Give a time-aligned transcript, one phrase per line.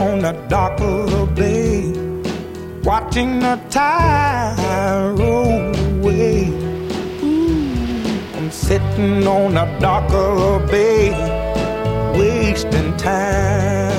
[0.00, 1.92] on the dock of the bay,
[2.82, 6.48] watching the tide roll away.
[7.22, 11.10] Ooh, I'm sitting on the dock of the bay,
[12.18, 13.90] wasting time.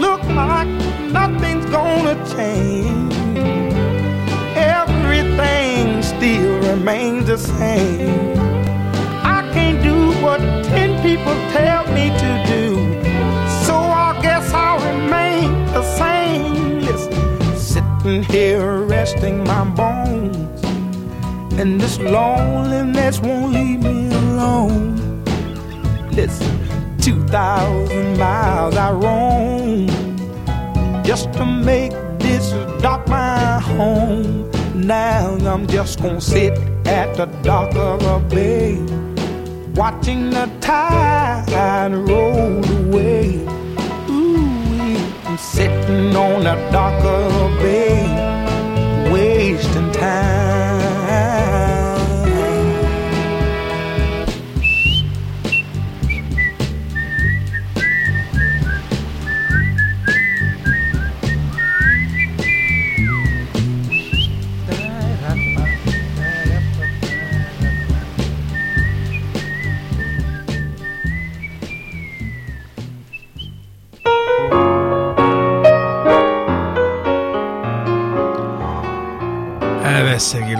[0.00, 0.68] Look like
[1.12, 3.12] nothing's gonna change.
[4.56, 8.32] Everything still remains the same.
[9.24, 10.61] I can't do what
[11.02, 12.76] people tell me to do.
[13.66, 16.80] So I guess I'll remain the same.
[16.80, 20.62] Listen, sitting here resting my bones.
[21.58, 25.24] And this loneliness won't leave me alone.
[26.12, 26.56] Listen,
[26.98, 29.88] 2,000 miles I roam
[31.04, 34.50] just to make this dock my home.
[34.74, 38.76] Now I'm just gonna sit at the dock of a bay,
[39.82, 43.34] watching the tide roll away.
[44.08, 44.96] Ooh,
[45.26, 47.28] I'm sitting on a darker
[47.60, 47.98] bay,
[49.12, 50.41] wasting time.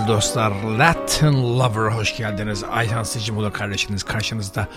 [0.03, 2.63] Sevgili dostlar Latin Lover hoş geldiniz.
[2.71, 4.67] Ayhan Sicimoğlu kardeşiniz karşınızda.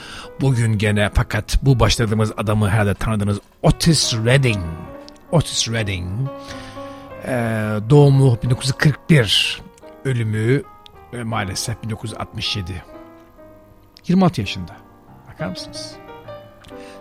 [0.41, 3.39] Bugün gene fakat bu başladığımız adamı herhalde tanıdınız.
[3.63, 4.63] Otis Redding.
[5.33, 6.29] Otis Redding.
[7.25, 7.33] Ee,
[7.91, 9.63] doğumu 1941.
[10.05, 10.63] Ölümü
[11.13, 12.85] e, maalesef 1967.
[14.07, 14.77] 26 yaşında.
[15.29, 15.93] Bakar mısınız?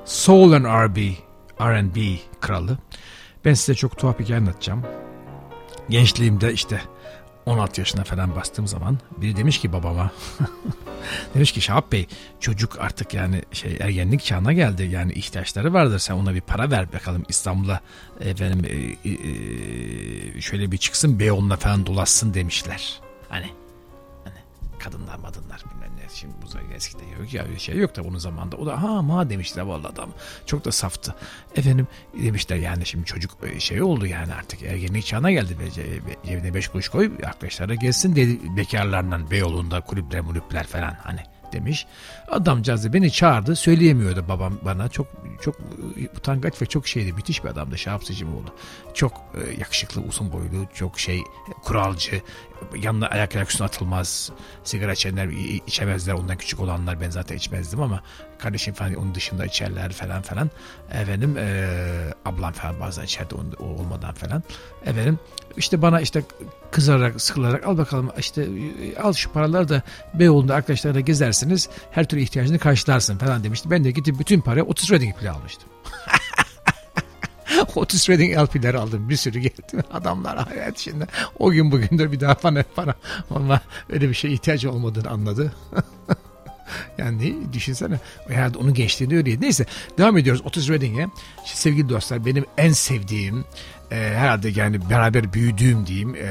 [0.06, 1.02] Soul and R&B,
[1.62, 2.00] R&B
[2.42, 2.78] kralı.
[3.46, 4.82] Ben size çok tuhaf bir hikaye anlatacağım.
[5.90, 6.82] Gençliğimde işte
[7.46, 10.12] 16 yaşına falan bastığım zaman biri demiş ki babama
[11.36, 12.08] demiş ki Şahap Bey
[12.40, 14.84] çocuk artık yani şey ergenlik çağına geldi.
[14.84, 16.00] Yani ihtiyaçları vardır.
[16.00, 17.24] Sen ona bir para ver bakalım.
[17.30, 17.80] İstanbul'a
[18.20, 23.00] efendim e, e, şöyle bir çıksın Beyoğlu'na falan dolaşsın demişler.
[23.30, 23.48] Hani
[24.86, 26.10] kadınlar madınlar bilmem ne.
[26.14, 28.58] Şimdi bu eskiden yok ya öyle şey yok da bunun zamanında.
[28.58, 30.10] O da ha ma demişler vallahi adam.
[30.46, 31.16] Çok da saftı.
[31.56, 31.88] Efendim
[32.24, 35.58] demişler yani şimdi çocuk şey oldu yani artık ergenlik çağına geldi.
[36.26, 41.20] Cebine beş kuruş koy arkadaşlara gelsin dedi bekarlarla Beyoğlu'nda kulüpler mulüpler falan hani
[41.54, 41.86] demiş.
[42.28, 43.56] Adamcağız da beni çağırdı.
[43.56, 44.90] Söyleyemiyordu babam bana.
[44.90, 45.08] Çok
[45.42, 45.56] çok
[46.18, 47.14] utangaç ve çok şeydi.
[47.14, 47.78] Müthiş bir adamdı.
[47.78, 48.54] Şahap oldu.
[48.94, 51.24] Çok e, yakışıklı, uzun boylu, çok şey
[51.64, 52.22] kuralcı.
[52.76, 54.32] Yanına ayak ayak üstüne atılmaz.
[54.64, 55.28] Sigara içenler
[55.68, 56.14] içemezler.
[56.14, 58.04] Ondan küçük olanlar ben zaten içmezdim ama
[58.40, 60.50] kardeşim falan onun dışında içerler falan falan.
[60.92, 61.68] Efendim e,
[62.26, 64.44] ablam falan bazen içerdi o olmadan falan.
[64.86, 65.20] Efendim
[65.58, 66.24] işte bana işte
[66.72, 68.48] kızarak sıkılarak al bakalım işte
[69.04, 69.82] al şu paraları da
[70.14, 73.72] Beyoğlu'nda arkadaşlarla gezersiniz her türlü ihtiyacını karşılarsın falan demişti.
[73.72, 75.70] Ben de gidip bütün parayı 30 Reading bile almıştım.
[77.76, 79.10] 30 Reading LP'leri aldım.
[79.10, 79.84] Bir sürü geldi.
[79.94, 81.08] Adamlar hayat içinde.
[81.40, 82.96] O gün bugündür bir daha bana para.
[83.30, 85.54] Ama öyle bir şey ihtiyacı olmadığını anladı.
[86.98, 88.00] yani düşünsene.
[88.28, 89.42] Herhalde onun gençliğinde öyleydi.
[89.42, 89.66] Neyse
[89.98, 91.08] devam ediyoruz 30 Reading'e.
[91.46, 93.46] Sevgili dostlar benim en sevdiğim
[93.92, 96.30] e, herhalde yani beraber büyüdüğüm diyeyim e,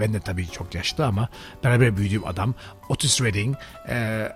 [0.00, 1.28] ben de tabii çok yaşlı ama
[1.64, 2.54] beraber büyüdüğüm adam
[2.88, 3.56] Otis Redding
[3.88, 4.28] e,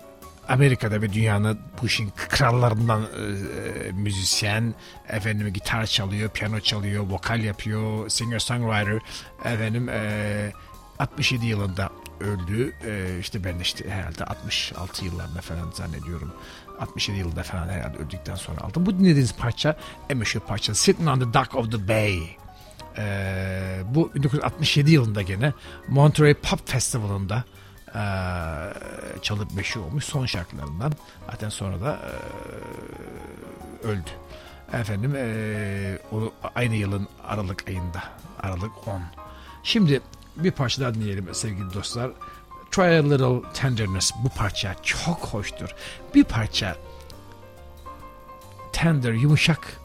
[0.48, 4.74] Amerika'da ve dünyanın bu işin krallarından e, müzisyen,
[5.08, 9.00] efendim gitar çalıyor, piyano çalıyor, vokal yapıyor, singer-songwriter,
[9.44, 10.52] efendim e,
[11.00, 12.72] 67 yılında öldü.
[12.84, 16.32] Ee, işte ben işte herhalde 66 yıllarında falan zannediyorum.
[16.80, 18.86] 67 yılında falan herhalde öldükten sonra aldım.
[18.86, 19.76] Bu dinlediğiniz parça
[20.10, 22.20] en meşhur parça Sitting on the Dock of the Bay.
[22.98, 25.52] Ee, bu 1967 yılında gene
[25.88, 27.44] Monterey Pop Festival'ında
[27.94, 28.02] e,
[29.22, 30.92] çalıp meşhur olmuş son şarkılarından.
[31.30, 31.98] Zaten sonra da
[33.84, 34.10] e, öldü.
[34.72, 38.02] Efendim e, o aynı yılın Aralık ayında.
[38.42, 39.02] Aralık 10.
[39.62, 40.00] Şimdi
[40.36, 42.10] bir parça daha dinleyelim sevgili dostlar.
[42.70, 45.68] Try a Little Tenderness bu parça çok hoştur.
[46.14, 46.76] Bir parça
[48.72, 49.80] tender, yumuşak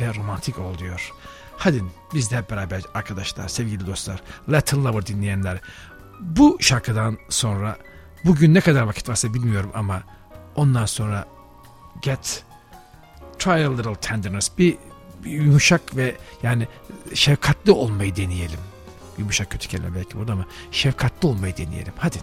[0.00, 1.12] ve romantik ol diyor.
[1.56, 1.84] Hadi
[2.14, 5.60] biz de hep beraber arkadaşlar, sevgili dostlar, Latin Lover dinleyenler.
[6.20, 7.76] Bu şarkıdan sonra
[8.24, 10.02] bugün ne kadar vakit varsa bilmiyorum ama
[10.56, 11.24] ondan sonra
[12.02, 12.44] Get
[13.38, 14.76] Try a Little Tenderness bir,
[15.24, 16.68] bir yumuşak ve yani
[17.14, 18.60] şefkatli olmayı deneyelim.
[19.18, 21.92] Yumuşak kötü kelime belki burada ama şefkatli olmayı deneyelim.
[21.96, 22.18] Hadi.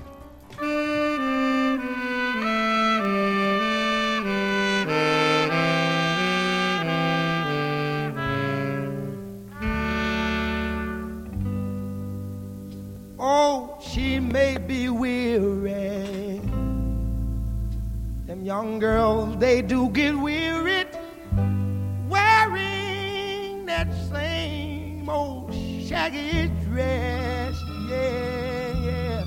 [13.20, 16.42] Oh, she may be weary.
[18.28, 20.88] Them young girls, they do get wearied
[22.10, 25.54] wearing that same old
[25.88, 27.62] shaggy dress.
[27.90, 29.26] Yeah, yeah.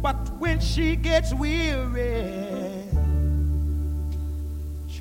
[0.00, 2.88] But when she gets weary,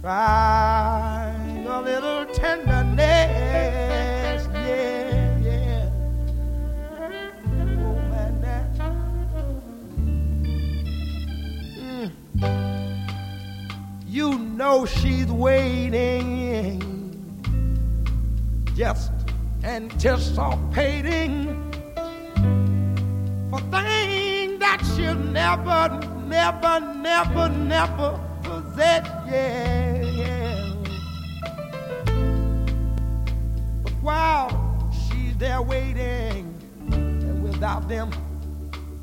[0.01, 1.33] try
[1.65, 3.07] a little tenderness.
[4.53, 5.89] Yeah, yeah.
[7.79, 8.69] Oh, man, that.
[11.79, 12.11] Mm.
[14.05, 16.81] You know she's waiting,
[18.79, 19.11] just
[19.65, 21.43] anticipating
[23.49, 25.89] for things that she'll never,
[26.25, 29.05] never, never, never possess.
[29.27, 30.75] Yeah.
[33.83, 36.55] But while she's there waiting,
[36.93, 38.11] and without them,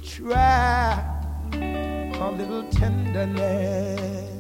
[0.03, 1.05] try
[1.53, 4.31] a little tenderness.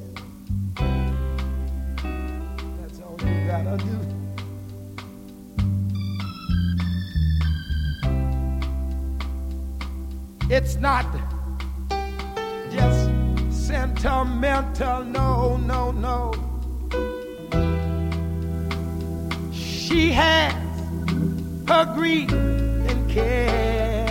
[2.80, 4.15] That's all you gotta do.
[10.48, 11.04] It's not
[12.70, 13.10] just
[13.50, 16.32] sentimental, no, no, no.
[19.52, 20.54] She has
[21.66, 24.06] her grief and care,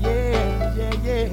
[0.00, 1.28] yeah, yeah, yeah.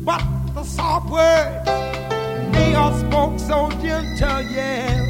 [0.00, 0.22] But
[0.54, 1.66] the soft words,
[2.52, 5.04] they are spoke so gentle, yeah.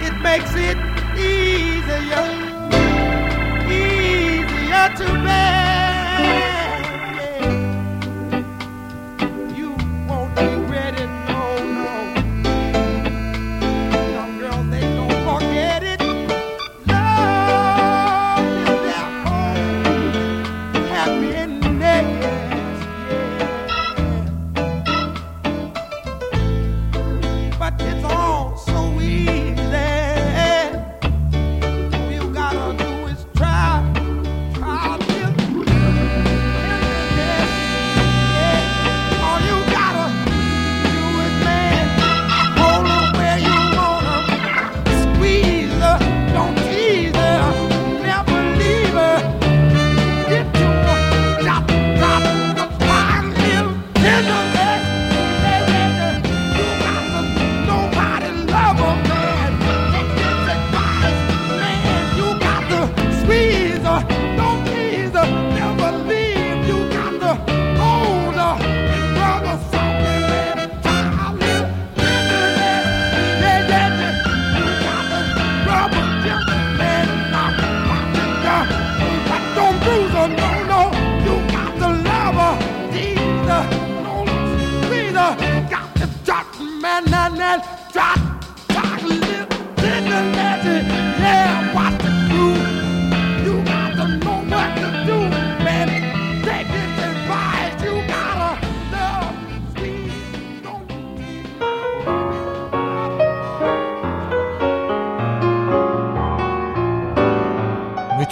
[0.00, 0.85] It makes it
[1.86, 2.26] easier,
[3.70, 5.55] easier to bear.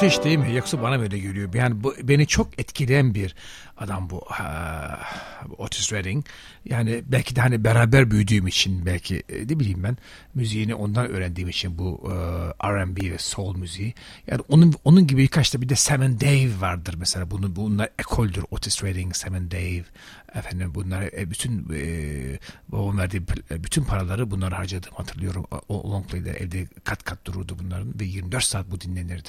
[0.05, 0.55] Müthiş değil mi?
[0.55, 1.55] Yoksa bana böyle geliyor.
[1.55, 3.35] Yani bu, beni çok etkileyen bir
[3.85, 6.25] adam bu uh, Otis Redding.
[6.65, 9.97] Yani belki de hani beraber büyüdüğüm için belki e, ne bileyim ben
[10.35, 13.95] müziğini ondan öğrendiğim için bu uh, R&B ve soul müziği.
[14.27, 17.31] Yani onun onun gibi birkaç da bir de Sam and Dave vardır mesela.
[17.31, 18.45] Bunu bunlar ekoldür.
[18.51, 19.85] Otis Redding, Sam and Dave.
[20.35, 22.39] Efendim bunlar e, bütün e,
[22.69, 25.47] babam verdiği e, bütün paraları bunlar harcadığımı hatırlıyorum.
[25.69, 29.29] O long play'de evde kat kat dururdu bunların ve 24 saat bu dinlenirdi.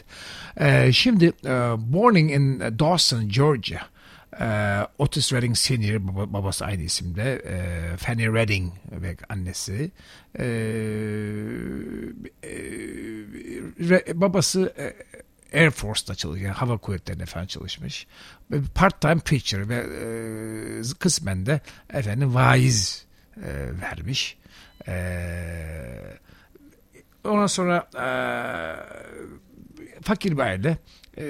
[0.57, 3.94] E, şimdi e, Borning in Dawson, Georgia.
[4.39, 5.99] E, Otis Redding Senior
[6.33, 9.91] babası aynı isimde e, Fanny Redding ve annesi
[10.39, 10.45] e,
[13.89, 14.95] e, babası e,
[15.59, 16.47] Air Force'da çalışıyor.
[16.47, 18.07] Yani hava kuvvetlerinde falan çalışmış.
[18.51, 21.61] Ve part time preacher ve e, kısmen de
[21.93, 23.05] efendim vaiz
[23.37, 24.37] e, vermiş.
[24.87, 24.95] E,
[27.23, 28.07] ondan sonra e,
[30.01, 30.77] fakir bir aile
[31.17, 31.25] e,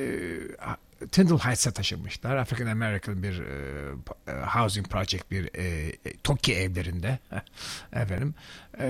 [1.12, 2.36] Tyndall Heights'a taşınmışlar.
[2.36, 3.92] African American bir e,
[4.28, 5.64] e, housing project bir e,
[6.06, 7.20] e TOKİ evlerinde
[7.94, 8.34] efendim.
[8.80, 8.90] E,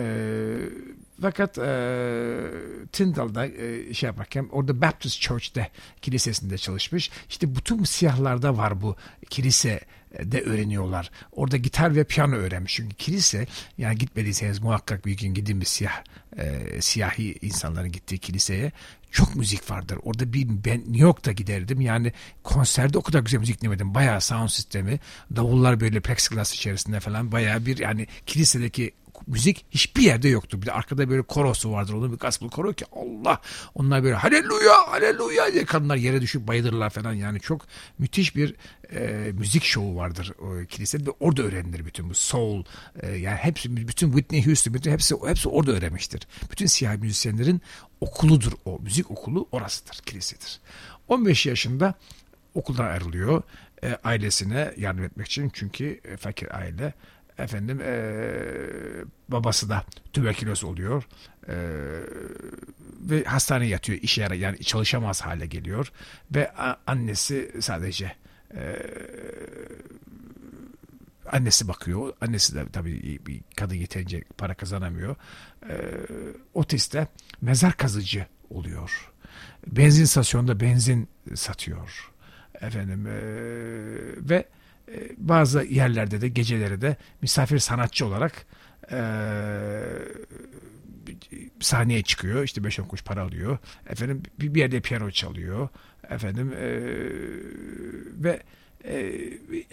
[1.22, 1.64] fakat e,
[2.92, 5.72] Tyndall'da e, şey yaparken orada Baptist Church'te
[6.02, 7.12] kilisesinde çalışmış.
[7.30, 8.96] İşte bütün siyahlarda var bu
[9.30, 9.80] kilise
[10.24, 11.12] de öğreniyorlar.
[11.32, 12.74] Orada gitar ve piyano öğrenmiş.
[12.74, 16.04] Çünkü kilise yani gitmediyseniz muhakkak bir gün gidin bir siyah
[16.38, 18.72] e, siyahi insanların gittiği kiliseye
[19.12, 20.00] çok müzik vardır.
[20.04, 21.82] Orada bir ben New York'ta giderdim.
[21.82, 23.94] Yani konserde o kadar güzel müzik dinlemedim.
[23.96, 25.00] Bayağı sound sistemi,
[25.36, 28.92] davullar böyle plexiglass içerisinde falan bayağı bir yani kilisedeki
[29.28, 30.62] müzik hiçbir yerde yoktu.
[30.62, 31.94] Bir de arkada böyle korosu vardır.
[31.94, 33.42] Onun bir gospel koro ki Allah.
[33.76, 37.14] Onlar böyle haleluya haleluya diye kadınlar yere düşüp bayılırlar falan.
[37.14, 37.62] Yani çok
[38.00, 38.56] müthiş bir
[38.94, 42.64] e, müzik şovu vardır o kilisede ve orada öğrenilir bütün bu soul
[43.02, 46.28] e, yani hepsi bütün Whitney Houston bütün hepsi hepsi orada öğrenmiştir.
[46.52, 47.62] Bütün siyah müzisyenlerin
[48.02, 50.60] okuludur o müzik okulu orasıdır kilisedir.
[51.08, 51.94] 15 yaşında
[52.54, 53.44] okuldan ayrılıyor
[53.84, 56.94] e, ailesine yardım etmek için çünkü e, fakir aile
[57.38, 57.96] efendim e,
[59.30, 61.04] babası da tüberküloz oluyor
[61.48, 61.56] e,
[63.10, 65.92] ve hastaneye yatıyor işe yarar yani çalışamaz hale geliyor.
[66.36, 66.52] Ve
[66.88, 68.16] annesi sadece
[68.56, 68.76] e,
[71.32, 72.14] annesi bakıyor.
[72.22, 75.16] Annesi de tabii bir kadın yeterince para kazanamıyor.
[75.70, 75.76] E,
[76.54, 77.08] Otis de
[77.42, 79.12] mezar kazıcı oluyor.
[79.68, 82.12] Benzin istasyonunda benzin satıyor.
[82.62, 83.18] Efendim e,
[84.30, 84.46] ve
[85.18, 88.46] bazı yerlerde de geceleri de misafir sanatçı olarak
[88.92, 89.00] e,
[91.60, 92.44] sahneye çıkıyor.
[92.44, 93.58] İşte 5 kuş para alıyor.
[93.90, 95.70] Efendim bir yerde piyano çalıyor.
[96.10, 96.68] Efendim e,
[98.24, 98.44] ve
[98.84, 99.22] e,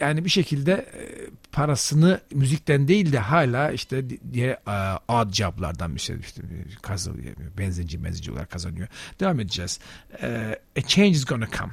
[0.00, 1.02] yani bir şekilde e,
[1.52, 4.60] parasını müzikten değil de hala işte diye
[5.08, 6.42] odd joblardan mesela işte
[6.82, 7.36] kazanıyor.
[7.58, 8.88] Benzinci benzinci olarak kazanıyor.
[9.20, 9.80] Devam edeceğiz.
[10.22, 11.72] E, a change is gonna come.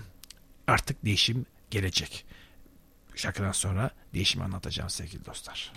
[0.67, 2.25] Artık değişim gelecek.
[3.19, 5.71] Şarkıdan sonra değişimi anlatacağım sevgili dostlar.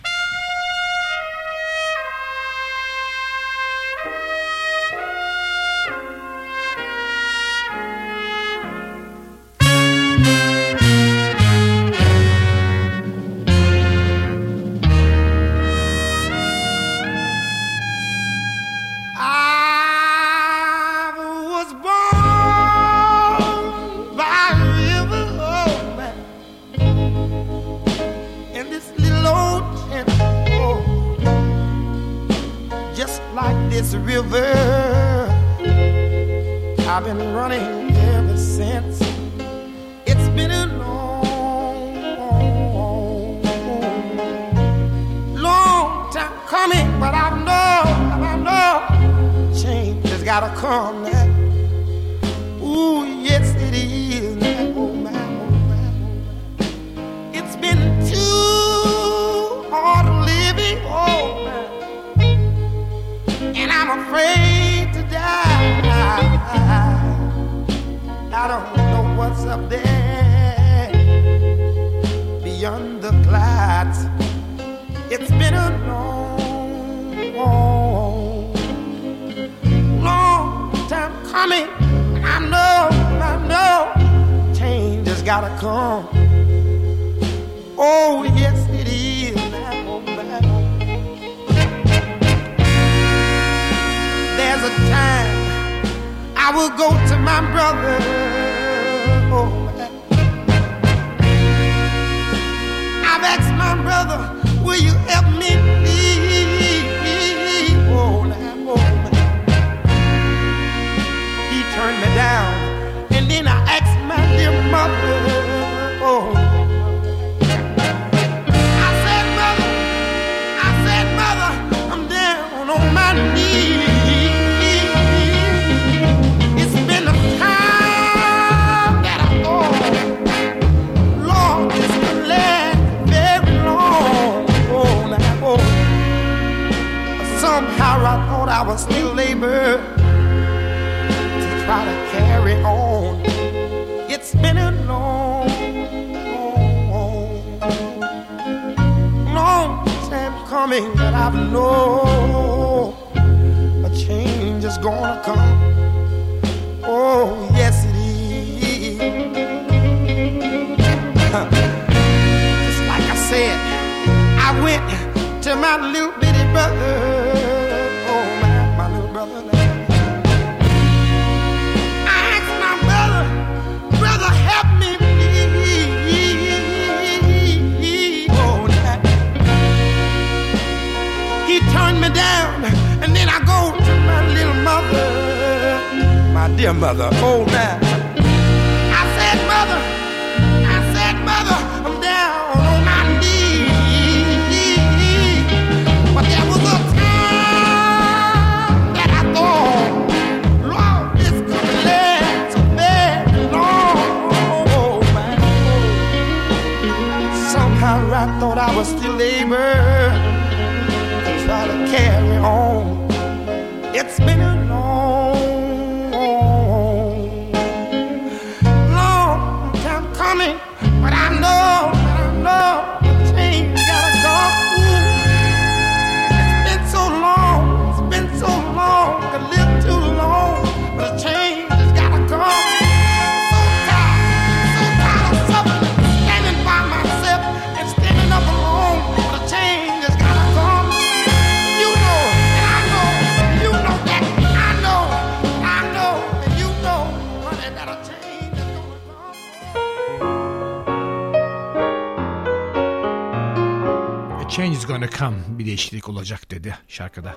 [255.17, 255.37] Come.
[255.47, 257.35] Bir değişiklik olacak dedi şarkıda.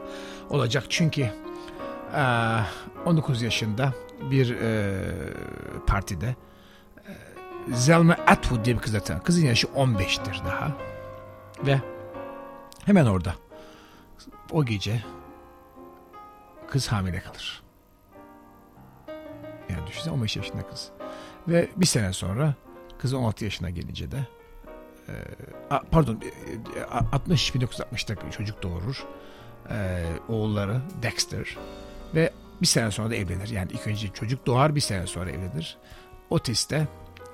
[0.51, 1.21] Olacak çünkü
[2.15, 2.61] eee,
[3.07, 3.95] 19 yaşında
[4.31, 4.99] bir eee,
[5.87, 6.37] partide
[7.09, 7.15] eee,
[7.75, 9.21] Zelma Atwood diye bir kız zaten.
[9.23, 10.73] Kızın yaşı 15'tir daha.
[11.67, 11.81] Ve
[12.85, 13.35] hemen orada
[14.53, 15.05] o gece
[16.71, 17.63] kız hamile kalır.
[19.71, 20.91] Yani düşünsene 15 yaşında kız.
[21.49, 22.55] Ve bir sene sonra
[22.99, 24.27] kız 16 yaşına gelince de
[25.71, 26.21] A- pardon
[26.77, 29.07] e, e, 60 1960'da çocuk doğurur.
[29.71, 31.57] Ee, oğulları Dexter
[32.15, 33.49] ve bir sene sonra da evlenir.
[33.49, 35.79] Yani ilk önce çocuk doğar bir sene sonra evlenir.
[36.31, 36.89] Otis de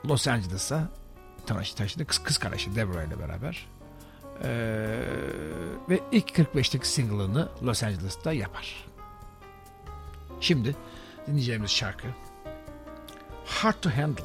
[0.06, 0.88] Los Angeles'a
[1.46, 2.06] tanış taşıdı.
[2.06, 3.66] Kız, kız kardeşi Deborah ile beraber.
[4.44, 4.48] Ee,
[5.88, 8.86] ve ilk 45'teki single'ını Los Angeles'ta yapar.
[10.40, 10.76] Şimdi
[11.26, 12.06] dinleyeceğimiz şarkı
[13.44, 14.24] Hard to Handle.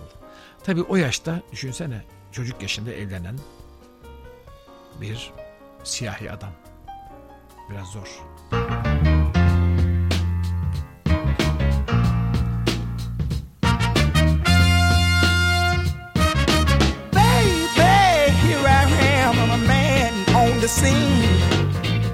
[0.63, 2.03] Tabii o yaşta düşünsene
[2.37, 3.35] çocuk yaşında evlenen
[5.01, 5.33] bir
[5.83, 6.51] siyahi adam.
[7.69, 8.07] Biraz zor.
[20.67, 21.23] Scene.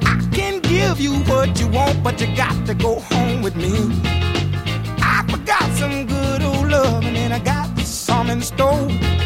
[0.03, 3.73] I can give you what you want, but you got to go home with me.
[5.01, 9.22] I forgot some good old love, and I got some in store.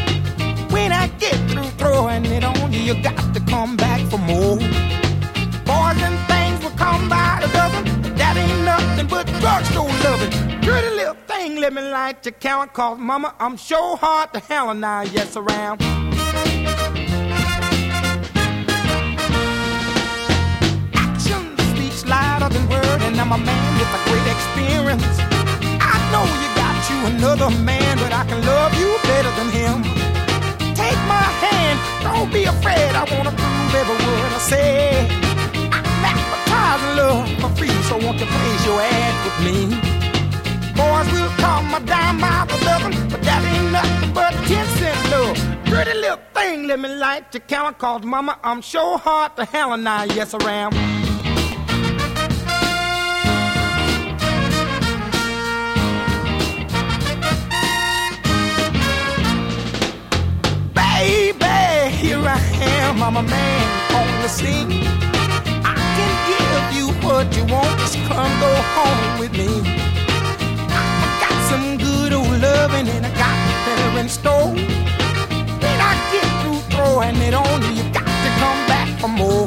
[0.78, 4.58] When I get through throwing it on you, you got to come back for more.
[5.66, 7.84] Boys and things will come by the dozen,
[8.16, 10.32] that ain't nothing but drugstore loving.
[10.62, 14.76] Pretty little thing, let me light your count, cause mama, I'm sure hard to handle
[14.76, 15.82] now, yes, around.
[22.06, 25.18] Louder than word, and I'm a man with a great experience.
[25.94, 29.97] I know you got you another man, but I can love you better than him.
[30.88, 32.92] Take my hand, don't be afraid.
[32.96, 35.06] I wanna prove every word I say.
[35.76, 39.58] I'm advertising love for free, so won't you place your ad with me?
[40.80, 45.00] Boys will call my dime by the dozen, but that ain't nothing but ten cent
[45.12, 45.38] love.
[45.66, 49.76] Pretty little thing, let me light your count, cause mama, I'm sure hard to hell
[49.76, 50.38] handle now, yes I
[60.98, 64.72] Baby, here I am, I'm a man on the scene.
[65.64, 69.62] I can give you what you want, just come go home with me.
[70.74, 74.50] I got some good old loving and I got better in store.
[75.62, 79.46] When I get through throwing it on you, you got to come back for more.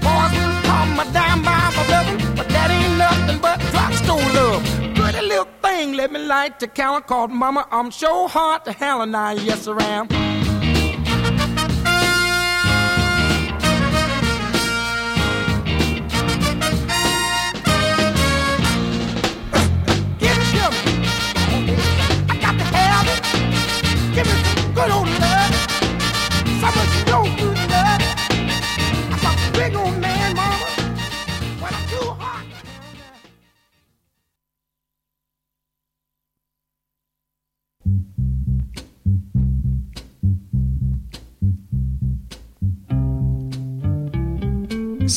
[0.00, 4.64] Boys will call my dime by my loving, but that ain't nothing but drugstore love.
[4.94, 7.68] Pretty little thing, let me light the counter called Mama.
[7.70, 10.27] I'm sure hard to handle now, yes I am.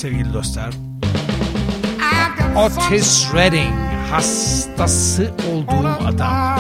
[0.01, 0.69] Sevgili dostlar.
[2.55, 3.73] Otis Redding
[4.11, 6.59] hastası olduğum adam.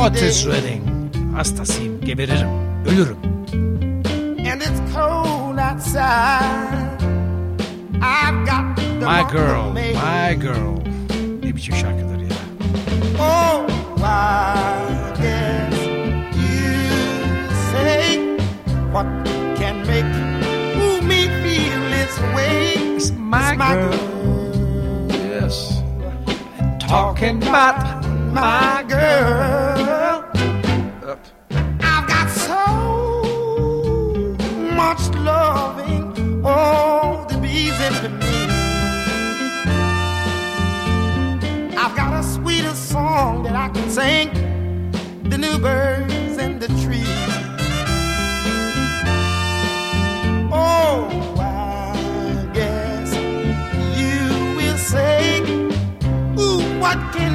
[0.00, 0.82] Otis Redding
[1.36, 2.48] hastasıyım, geberirim,
[2.86, 3.16] ölürüm.
[9.00, 10.76] My girl, my girl.
[11.42, 12.36] Ne biçim şarkıdır ya.
[13.20, 13.64] Oh,
[13.98, 15.86] I guess
[16.36, 18.20] you say
[18.92, 19.35] what
[23.56, 25.08] my girl.
[25.08, 25.82] Yes.
[26.80, 30.24] Talking about my girl.
[31.80, 32.64] I've got so
[34.74, 38.36] much loving, oh, the bees into me.
[41.76, 44.30] I've got a sweeter song that I can sing,
[45.30, 45.95] the new birds
[56.86, 57.25] what can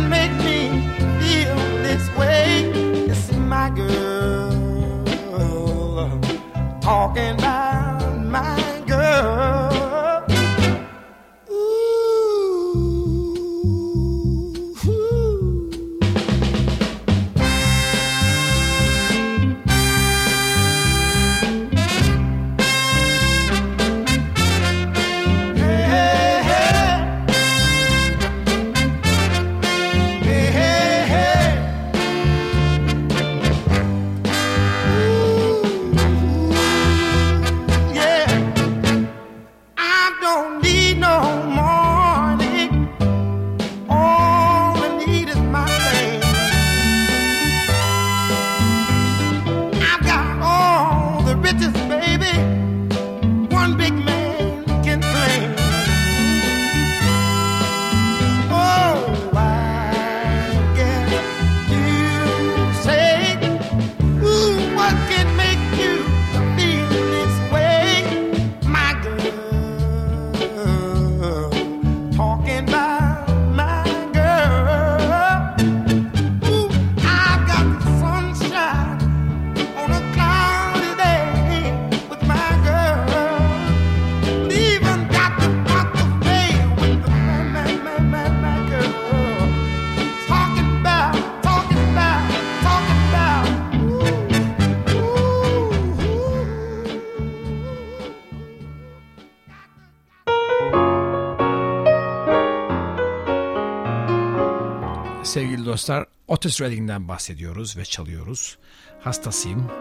[105.32, 108.58] Sevgili dostlar Otis Redding'den bahsediyoruz ve çalıyoruz.
[109.04, 109.72] Hastasıyım.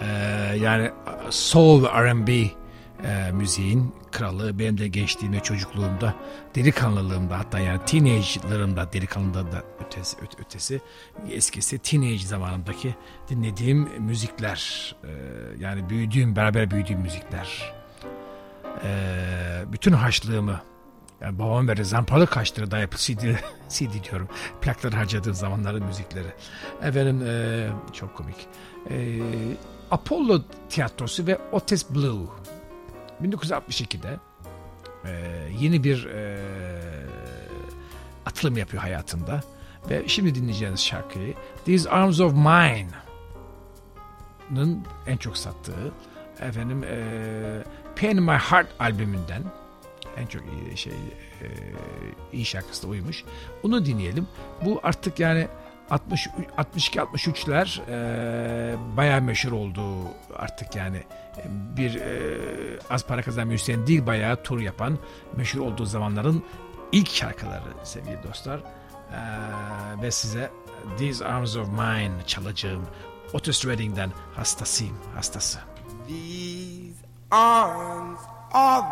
[0.00, 0.06] Ee,
[0.60, 0.90] yani
[1.30, 2.50] soul R&B e,
[3.32, 6.14] müziğin kralı benim de gençliğimde çocukluğumda
[6.54, 10.80] delikanlılığımda hatta yani teenage'larımda delikanlılığında da ötesi, öte- ötesi
[11.30, 12.94] eskisi teenage zamanımdaki
[13.28, 15.10] dinlediğim müzikler e,
[15.58, 17.74] yani büyüdüğüm beraber büyüdüğüm müzikler
[18.84, 20.60] Ee, bütün harçlığımı
[21.20, 23.20] yani babam ve zamparalık harçları da yapıp CD,
[23.68, 24.28] CD diyorum.
[24.60, 26.28] Plakları harcadığım zamanların müzikleri.
[26.82, 28.46] Efendim e, çok komik.
[28.90, 29.20] E,
[29.90, 32.26] Apollo tiyatrosu ve Otis Blue.
[33.22, 34.18] 1962'de
[35.04, 35.10] e,
[35.60, 36.38] yeni bir e,
[38.26, 39.40] atılım yapıyor hayatında.
[39.90, 42.94] Ve şimdi dinleyeceğiniz şarkıyı These Arms of Mine'ın
[45.06, 45.92] en çok sattığı
[46.40, 46.98] efendim e,
[48.00, 49.42] Pain in My Heart albümünden
[50.16, 50.42] en çok
[50.76, 51.46] şey e,
[52.32, 53.24] iyi şarkısı da oymuş.
[53.62, 54.26] Onu dinleyelim.
[54.64, 55.48] Bu artık yani
[55.90, 59.82] 60 62 63'ler e, bayağı meşhur oldu
[60.36, 61.02] artık yani
[61.48, 62.38] bir e,
[62.90, 64.98] az para kazanan müzisyen değil bayağı tur yapan
[65.36, 66.44] meşhur olduğu zamanların
[66.92, 68.58] ilk şarkıları sevgili dostlar.
[68.58, 68.62] E,
[70.02, 70.50] ve size
[70.98, 72.86] These Arms of Mine çalacağım.
[73.32, 75.58] Otis Redding'den hastasıyım hastası.
[76.08, 78.84] These arms of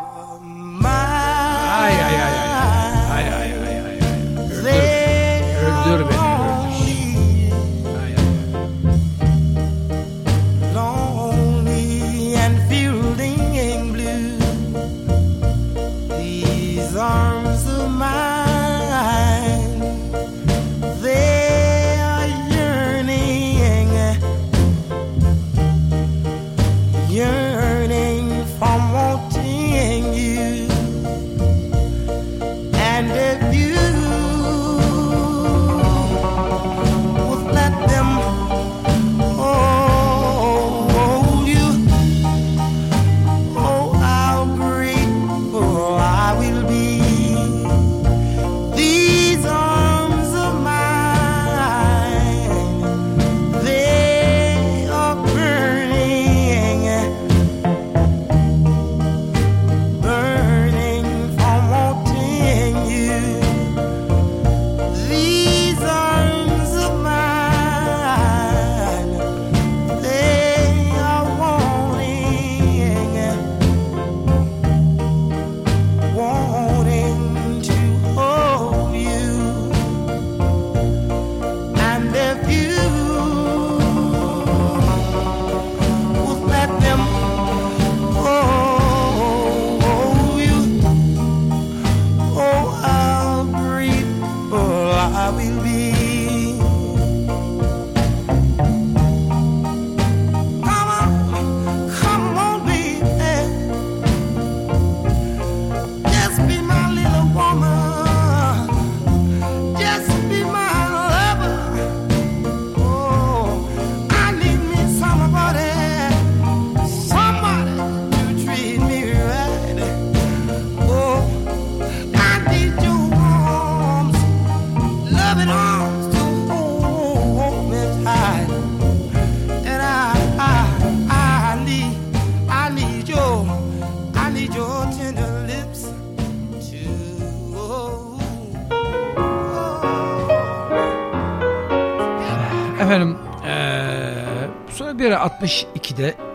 [0.43, 0.85] mine.
[0.85, 2.69] Ay ay ay ay
[3.17, 3.97] ay ay ay ay
[4.61, 4.94] ay.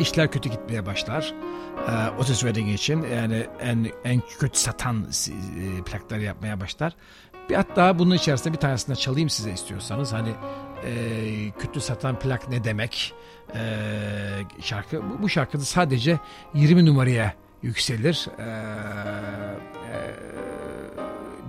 [0.01, 1.35] İşler kötü gitmeye başlar.
[1.89, 6.97] Ee, Otis Redding için yani en en kötü satan e, plakları yapmaya başlar.
[7.51, 10.13] Bir hatta bunun içerisinde bir tanesinde çalayım size istiyorsanız.
[10.13, 10.35] Hani
[10.85, 10.93] e,
[11.59, 13.15] kötü satan plak ne demek?
[13.55, 13.61] E,
[14.61, 16.19] şarkı bu, bu şarkıda sadece
[16.55, 18.29] 20 numaraya yükselir.
[18.39, 18.43] E,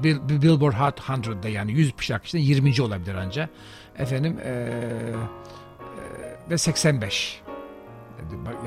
[0.03, 2.81] e, Billboard Hot 100'da yani 100 şarkı içinde 20.
[2.81, 3.49] olabilir ancak.
[3.97, 4.59] Efendim e, e,
[6.49, 7.41] ve 85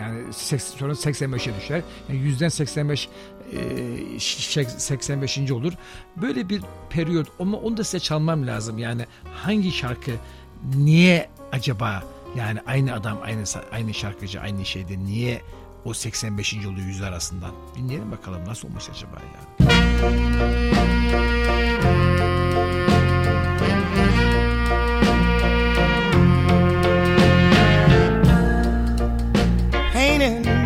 [0.01, 1.83] yani sonra 85'e düşer.
[2.09, 3.09] Yani yüzden 85
[4.79, 5.51] 85.
[5.51, 5.73] olur.
[6.17, 8.79] Böyle bir periyot ama onu da size çalmam lazım.
[8.79, 10.11] Yani hangi şarkı
[10.75, 12.03] niye acaba
[12.37, 15.43] yani aynı adam aynı aynı şarkıcı aynı şeyde niye
[15.85, 16.55] o 85.
[16.55, 17.53] oluyor yüz arasından?
[17.77, 19.41] Dinleyelim bakalım nasıl olmuş acaba ya.
[20.75, 21.74] Painting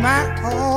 [0.01, 0.68] my heart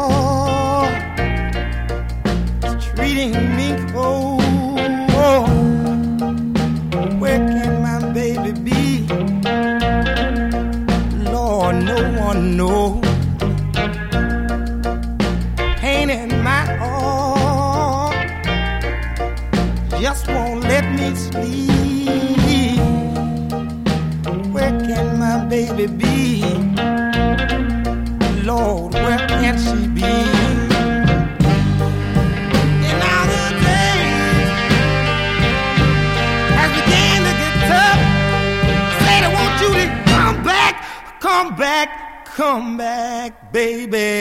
[42.52, 44.11] come back, baby.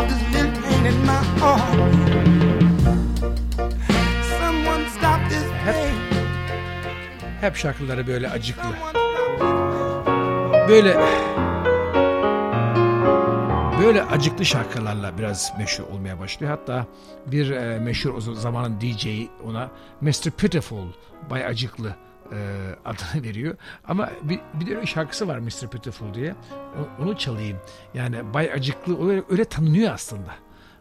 [0.00, 1.74] Stop this little pain in my heart.
[4.40, 5.94] Someone stop this pain.
[7.40, 8.70] Hep şarkıları böyle acıklı.
[10.68, 10.96] Böyle
[13.82, 16.52] böyle acıklı şarkılarla biraz meşhur olmaya başlıyor.
[16.58, 16.86] Hatta
[17.26, 20.30] bir e, meşhur o zamanın DJ'i ona Mr.
[20.30, 20.86] Pitiful,
[21.30, 21.94] Bay Acıklı
[22.32, 22.36] e,
[22.84, 23.56] adını veriyor.
[23.88, 25.68] Ama bir, bir de öyle şarkısı var Mr.
[25.70, 26.34] Pitiful diye.
[26.52, 27.58] O- onu çalayım.
[27.94, 30.34] Yani Bay Acıklı öyle, öyle tanınıyor aslında.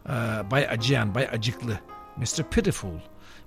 [0.10, 0.12] E,
[0.52, 1.80] Bay Acıyan, Bay Acıklı.
[2.18, 2.44] Mr.
[2.52, 3.00] Pitiful.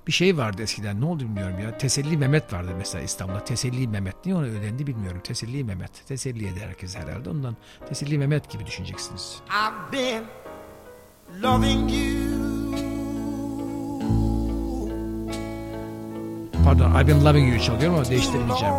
[0.07, 1.79] Bir şey vardı eskiden ne oldu bilmiyorum ya.
[1.79, 3.45] Teselli Mehmet vardı mesela İstanbul'da.
[3.45, 4.15] Teselli Mehmet.
[4.27, 5.21] Niye ona ödendi bilmiyorum.
[5.25, 6.07] Teselli Mehmet.
[6.09, 7.31] Teselli eder herkes herhalde.
[7.31, 7.57] Ondan
[7.89, 9.41] Teselli Mehmet gibi düşüneceksiniz.
[9.49, 10.25] I've been
[11.43, 12.92] loving you.
[16.65, 18.75] Pardon I've been loving you çalıyorum ama değiştirmeyeceğim.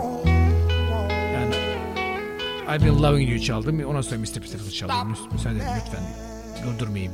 [1.33, 1.55] Yani
[2.75, 3.85] I've been loving you çaldım.
[3.85, 4.25] Ondan sonra Mr.
[4.25, 4.87] Pitiful.
[4.87, 6.03] Müs- Müsaade edin lütfen.
[6.67, 7.13] Durdurmayayım.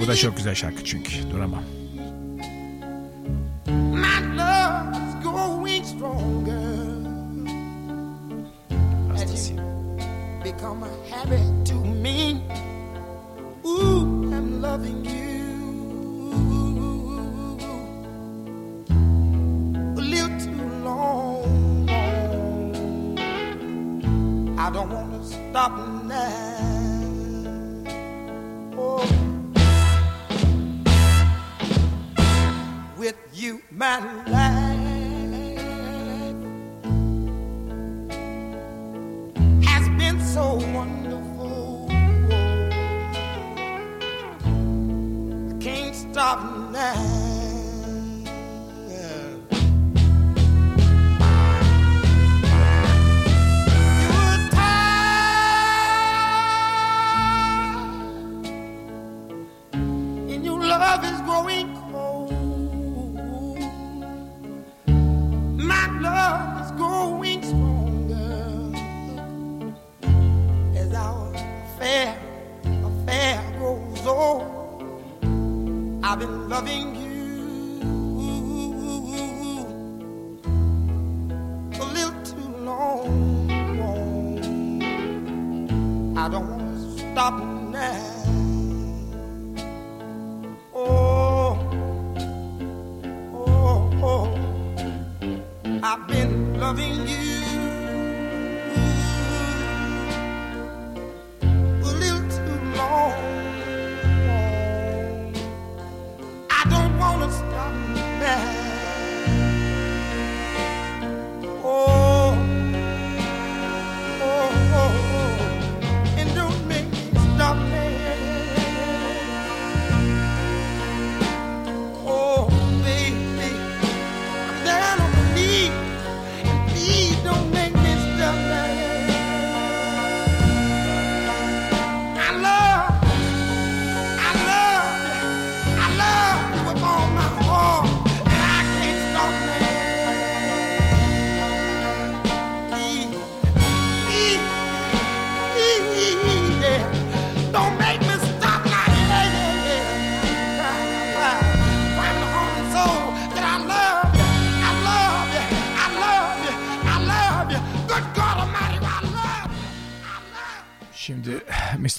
[0.00, 1.30] Bu da çok güzel şarkı çünkü.
[1.30, 1.62] Duramam.
[3.66, 6.81] My love is growing stronger.
[9.22, 9.62] Hastasıyım.
[10.44, 12.42] Become a habit to me.
[13.64, 15.42] Ooh, I'm loving you.
[19.96, 21.88] A little too long.
[24.58, 25.72] I don't want to stop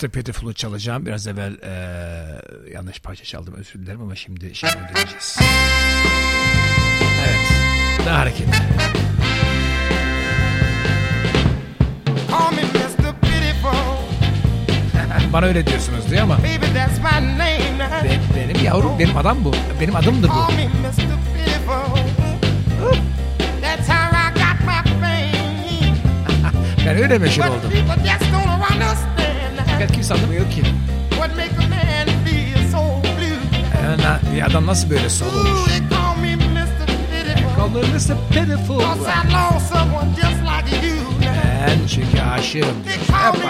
[0.03, 0.09] Mr.
[0.09, 1.05] Pitiful'u çalacağım.
[1.05, 1.73] Biraz evvel e,
[2.73, 5.39] yanlış parça çaldım özür dilerim ama şimdi şimdi ödeyeceğiz.
[7.19, 7.47] Evet.
[8.05, 8.53] Daha hareketli.
[15.33, 16.37] Bana öyle diyorsunuz diyor ama
[18.03, 19.51] benim, benim yavrum benim adam bu.
[19.81, 20.33] Benim adımdır bu.
[26.85, 27.71] ben öyle meşhur oldum.
[29.73, 30.63] Fakat kimse anlamıyor ki.
[33.83, 35.49] Yani bir adam nasıl böyle sol olmuş?
[37.57, 38.17] Call me Mr.
[38.29, 38.79] Pitiful.
[41.67, 42.75] Ben çünkü aşığım.
[43.25, 43.49] Yapma.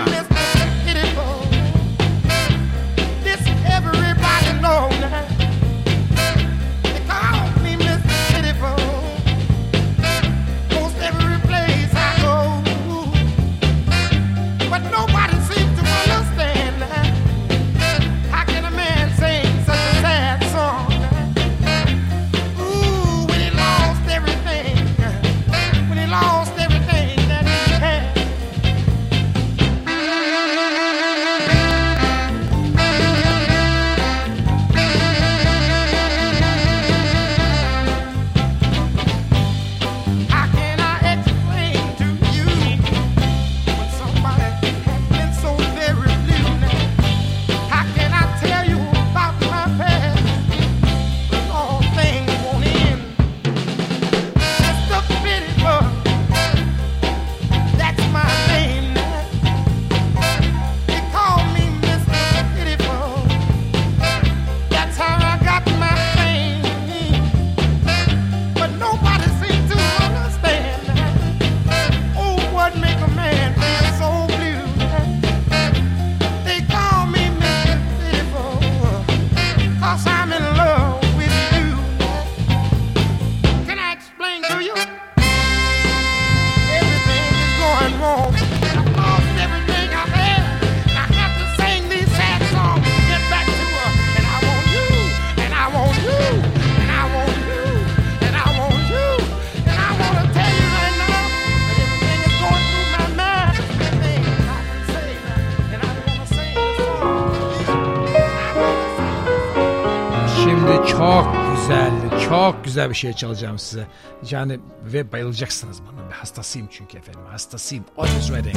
[112.63, 113.87] Güzel bir şey çalacağım size.
[114.31, 116.19] Yani ve bayılacaksınız bana.
[116.19, 117.21] Hastasıyım çünkü efendim.
[117.31, 117.85] Hastasıyım.
[117.95, 118.55] Otis Redding.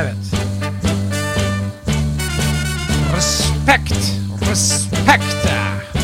[0.00, 0.16] Evet.
[3.16, 3.92] Respect.
[4.50, 6.03] Respect.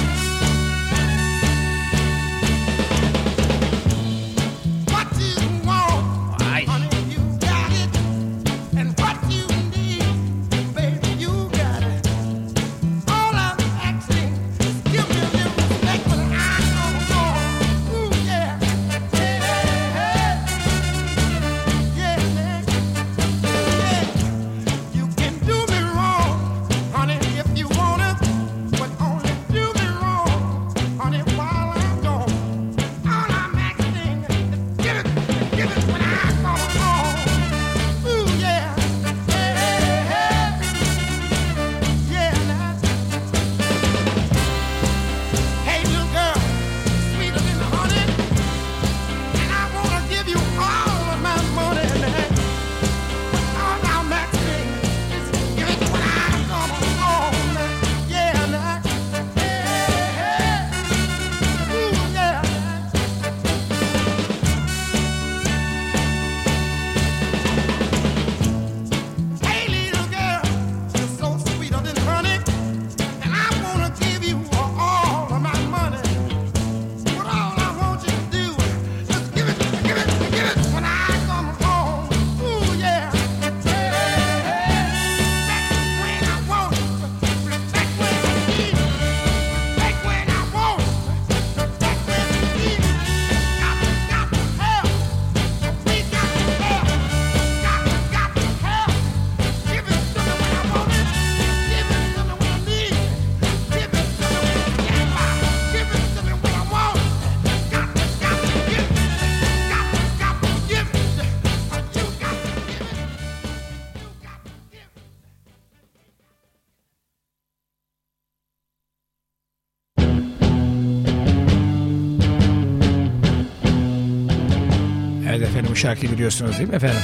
[125.81, 127.01] Şarkıyı biliyorsunuz değil mi efendim?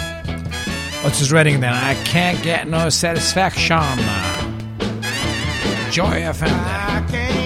[1.06, 3.98] Otis Redding'den I Can't Get No Satisfaction.
[5.92, 7.45] Joy FM.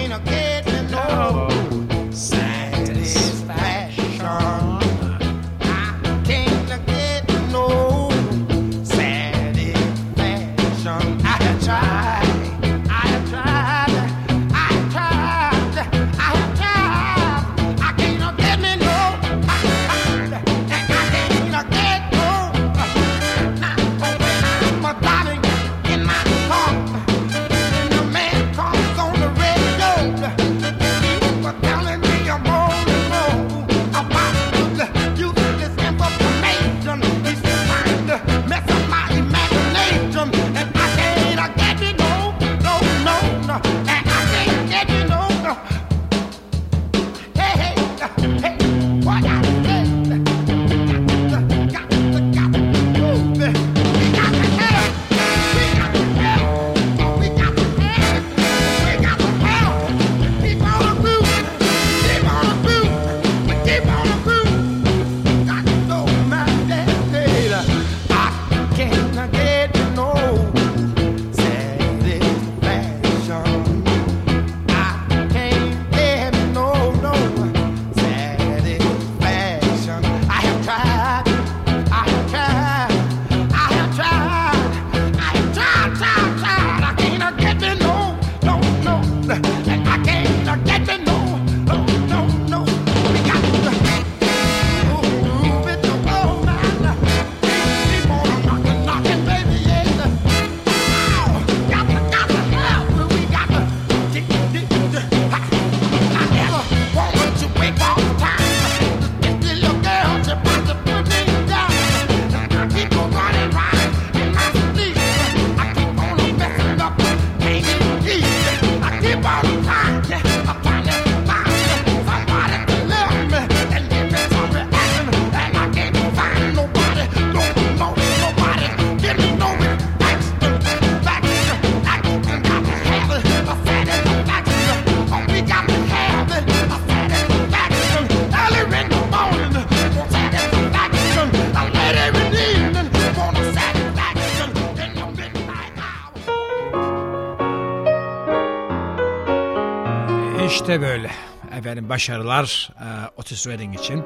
[150.51, 151.11] İşte böyle.
[151.57, 152.87] Efendim başarılar e,
[153.17, 154.03] Otis Redding için.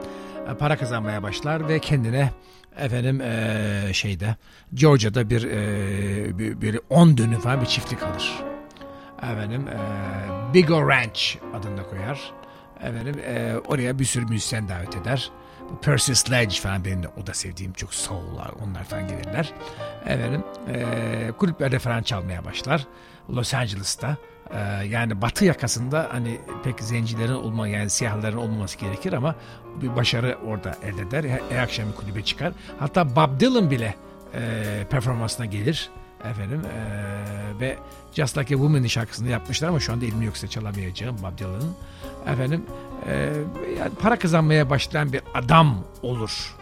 [0.52, 2.32] E, para kazanmaya başlar ve kendine
[2.78, 4.36] efendim e, şeyde
[4.74, 8.34] Georgia'da bir e, bir, bir 10 dönüm falan bir çiftlik alır.
[9.18, 12.32] Efendim e, Big O Ranch adını da koyar.
[12.82, 15.32] Efendim e, oraya bir sürü müzisyen davet eder.
[15.82, 19.54] Percy Sledge falan benim de o da sevdiğim çok soul'lar onlar falan gelirler.
[20.06, 22.88] Efendim e, kulüplerde falan çalmaya başlar.
[23.30, 24.18] Los Angeles'ta
[24.52, 29.36] e, yani batı yakasında hani pek zencilerin olma yani siyahların olmaması gerekir ama
[29.82, 31.40] bir başarı orada elde eder.
[31.50, 32.54] Her, akşam bir kulübe çıkar.
[32.80, 33.96] Hatta Bob Dylan bile
[34.34, 35.90] e, performansına gelir.
[36.32, 37.78] Efendim e, ve
[38.14, 41.76] Just Like a Woman'ın şarkısını yapmışlar ama şu anda elim yoksa çalamayacağım Bob Dylan'ın.
[42.28, 42.66] Efendim
[43.08, 43.14] e,
[43.80, 46.56] yani para kazanmaya başlayan bir adam olur.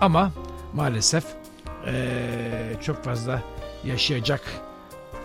[0.00, 0.32] Ama
[0.74, 1.24] maalesef
[1.86, 2.04] e,
[2.82, 3.42] çok fazla
[3.84, 4.40] yaşayacak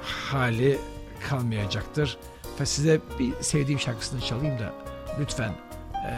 [0.03, 0.79] hali
[1.19, 2.17] kalmayacaktır.
[2.59, 4.73] Ve size bir sevdiğim şarkısını çalayım da
[5.19, 5.51] lütfen
[5.93, 6.13] e,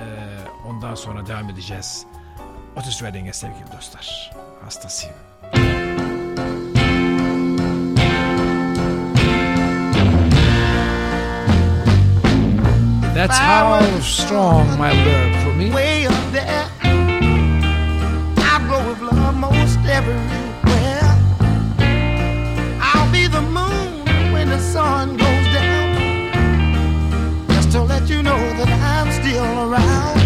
[0.67, 2.05] ondan sonra devam edeceğiz.
[2.75, 4.31] Otis Redding'e sevgili dostlar.
[4.63, 5.15] Hastasıyım.
[13.13, 15.69] That's how strong my love for me.
[15.69, 16.65] way up there.
[18.37, 20.40] I grow with love most everywhere.
[24.61, 26.31] Sun goes down.
[27.49, 30.17] Just to let you know that I'm still around.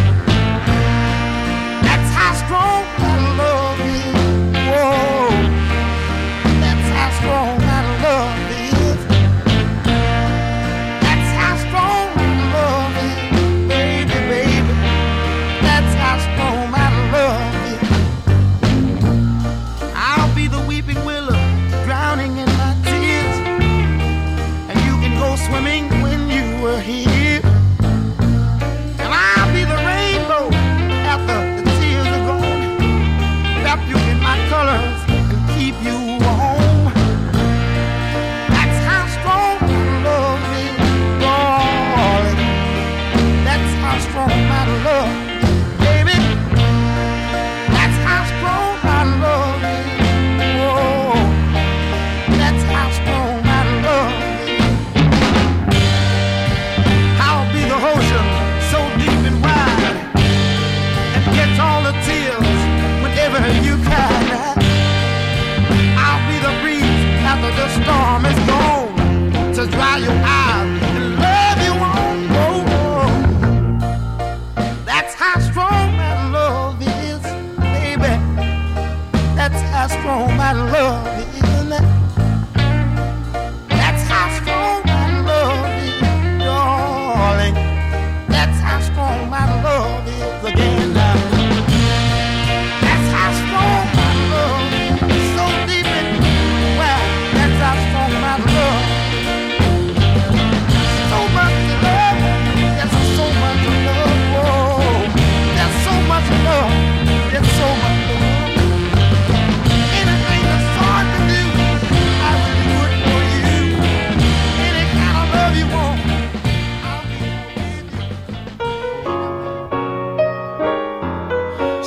[1.86, 2.95] That's how strong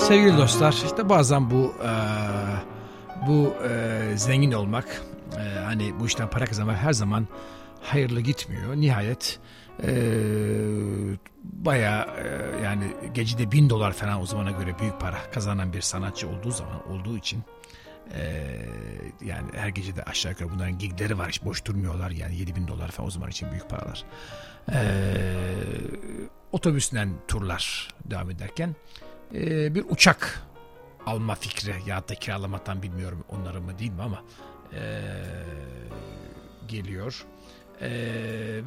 [0.08, 1.90] Sevgili dostlar işte bazen bu e,
[3.26, 5.02] bu e, zengin olmak
[5.36, 7.28] e, hani bu işten para kazanmak her zaman
[7.82, 8.76] hayırlı gitmiyor.
[8.76, 9.38] Nihayet
[9.82, 9.90] e,
[11.44, 12.84] baya e, yani
[13.14, 17.16] gecede bin dolar falan o zamana göre büyük para kazanan bir sanatçı olduğu zaman olduğu
[17.16, 17.42] için
[18.14, 18.56] e,
[19.24, 22.68] yani her gece de aşağı yukarı bunların gigleri var hiç boş durmuyorlar yani 7 bin
[22.68, 24.04] dolar falan o zaman için büyük paralar.
[24.72, 24.80] E,
[26.52, 28.74] otobüsle turlar devam ederken
[29.34, 30.42] e, bir uçak
[31.06, 34.22] alma fikri ya da kiralamaktan bilmiyorum onların mı değil mi ama
[34.72, 35.02] e,
[36.68, 37.24] geliyor.
[37.80, 37.90] E,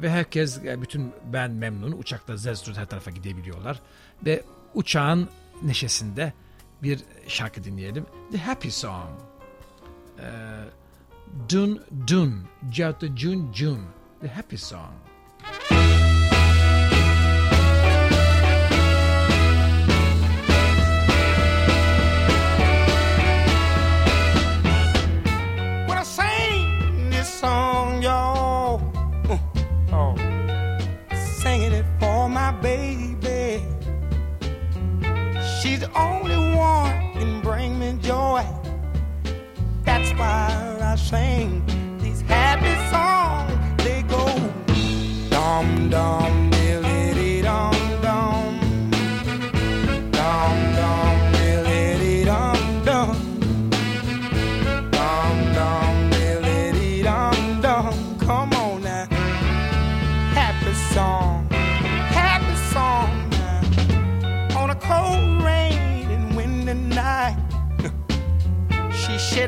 [0.02, 3.80] ve herkes bütün ben memnun uçakta zestrut her tarafa gidebiliyorlar
[4.26, 4.44] ve
[4.74, 5.28] uçağın
[5.62, 6.32] neşesinde
[6.82, 8.06] bir şarkı dinleyelim.
[8.32, 9.10] The Happy Song.
[10.18, 10.28] E,
[11.48, 12.48] dun Dun.
[12.72, 13.80] Jauta Jun Jun.
[14.20, 14.92] The Happy Song.
[35.62, 38.44] She's the only one can bring me joy.
[39.84, 41.62] That's why I sing
[42.00, 43.84] these happy songs.
[43.84, 44.26] They go
[45.30, 46.51] dum dum.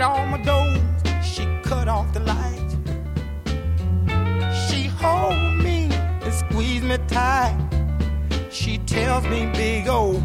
[0.04, 0.78] all my doors.
[1.22, 2.70] She cut off the light.
[4.66, 5.88] She hold me
[6.24, 7.56] and squeezes me tight.
[8.50, 10.22] She tells me, big O,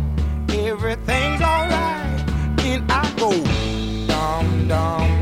[0.49, 2.23] everything's alright.
[2.57, 3.31] Then I go,
[4.07, 5.18] dum dum.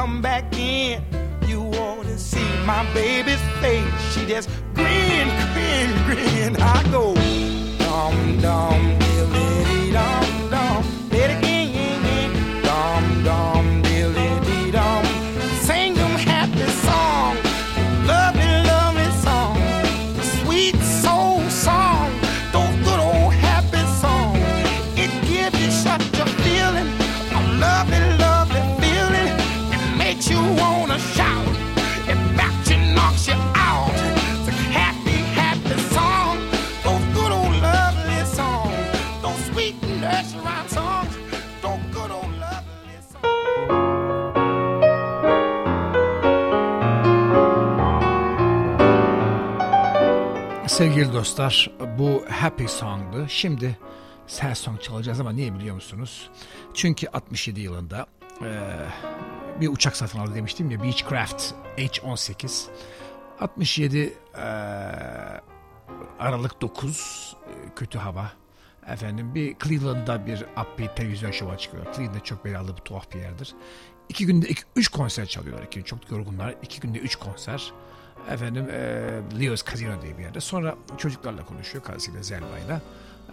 [0.00, 1.04] come back in.
[1.46, 3.84] You ought to see my baby's face.
[4.12, 6.56] She just grin, grin, grin.
[6.56, 7.14] I go,
[7.78, 8.99] dum, dum,
[50.80, 53.26] Sevgili dostlar bu Happy Song'du.
[53.28, 53.78] Şimdi
[54.26, 56.30] Sad Song çalacağız ama niye biliyor musunuz?
[56.74, 58.06] Çünkü 67 yılında
[58.42, 58.50] e,
[59.60, 62.66] bir uçak satın aldı demiştim ya Beechcraft H-18.
[63.40, 64.40] 67 e,
[66.18, 68.32] Aralık 9 e, kötü hava.
[68.86, 71.94] Efendim bir Cleveland'da bir upbeat televizyon şova çıkıyor.
[71.94, 73.54] Cleveland'da çok belalı bir tuhaf bir yerdir.
[74.08, 75.66] İki günde iki, üç konser çalıyorlar.
[75.66, 76.54] İki, çok yorgunlar.
[76.62, 77.72] İki günde üç konser
[78.30, 78.80] efendim e,
[79.40, 80.40] Leo's Casino diye bir yerde.
[80.40, 82.80] Sonra çocuklarla konuşuyor karısıyla Zelma'yla.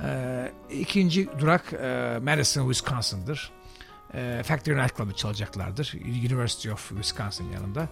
[0.04, 3.52] E, ikinci durak e, Madison, Wisconsin'dır.
[4.14, 5.94] E, Factory Night Club'ı çalacaklardır.
[6.06, 7.88] University of Wisconsin yanında.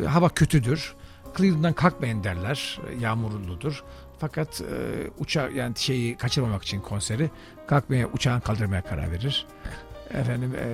[0.00, 0.94] E, hava kötüdür.
[1.36, 2.80] Cleveland'dan kalkmayın derler.
[3.00, 3.84] Yağmurludur.
[4.18, 4.64] Fakat e,
[5.18, 7.30] uçağı yani şeyi kaçırmamak için konseri
[7.66, 9.46] kalkmaya uçağın kaldırmaya karar verir.
[10.14, 10.66] Efendim e,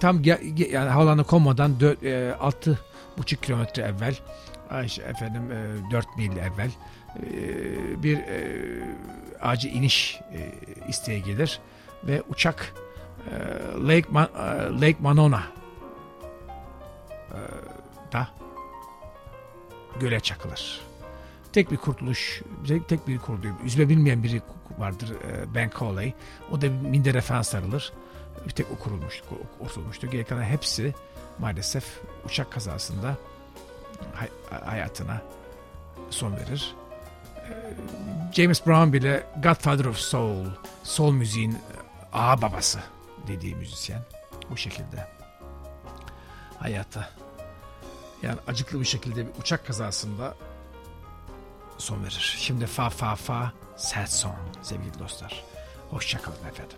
[0.00, 2.78] tam yani havalarına konmadan e, altı
[3.18, 4.16] buçuk kilometre evvel
[5.08, 6.70] efendim e, 4 mil evvel
[7.16, 8.50] e, bir e,
[9.40, 10.52] acil iniş e,
[10.88, 11.60] isteği gelir
[12.04, 12.74] ve uçak
[13.30, 13.34] e,
[13.88, 14.40] Lake, Man, e,
[14.80, 15.42] Lake Manona
[17.30, 17.38] e,
[18.12, 18.28] da
[20.00, 20.80] göle çakılır.
[21.52, 22.42] Tek bir kurtuluş,
[22.88, 23.54] tek bir kurtuluş.
[23.64, 24.42] Yüzme bilmeyen biri
[24.78, 26.14] vardır e, Ben Coley.
[26.50, 27.92] O da mindere falan sarılır.
[28.46, 29.22] Bir tek o kurulmuş,
[29.58, 30.06] kurtulmuştu.
[30.06, 30.94] Geri kalan hepsi
[31.38, 33.16] maalesef uçak kazasında
[34.14, 34.28] hay,
[34.64, 35.22] hayatına
[36.10, 36.74] son verir.
[37.36, 37.52] E,
[38.32, 40.46] James Brown bile Godfather of Soul,
[40.82, 41.58] soul müziğin
[42.12, 42.80] ağa babası
[43.28, 44.02] dediği müzisyen.
[44.50, 45.08] Bu şekilde
[46.58, 47.10] hayata
[48.22, 50.34] yani acıklı bir şekilde bir uçak kazasında
[51.78, 52.36] son verir.
[52.38, 55.44] Şimdi fa fa fa sad song sevgili dostlar.
[55.90, 56.76] Hoşçakalın efendim.